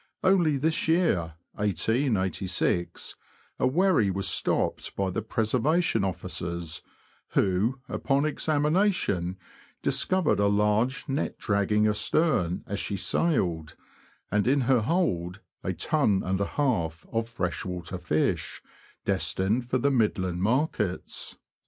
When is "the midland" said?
19.77-20.41